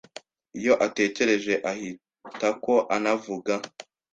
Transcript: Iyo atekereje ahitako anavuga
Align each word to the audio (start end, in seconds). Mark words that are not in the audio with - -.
Iyo 0.59 0.73
atekereje 0.85 1.53
ahitako 1.71 2.73
anavuga 2.95 3.53